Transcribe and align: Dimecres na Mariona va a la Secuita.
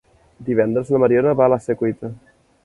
Dimecres 0.47 0.89
na 0.95 1.01
Mariona 1.03 1.35
va 1.43 1.47
a 1.49 1.53
la 1.55 1.61
Secuita. 1.67 2.11